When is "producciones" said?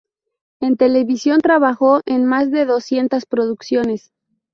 3.27-4.11